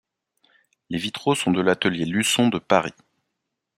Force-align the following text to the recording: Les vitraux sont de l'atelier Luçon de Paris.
Les 0.89 0.97
vitraux 0.97 1.35
sont 1.35 1.51
de 1.51 1.61
l'atelier 1.61 2.05
Luçon 2.05 2.47
de 2.49 2.57
Paris. 2.57 2.95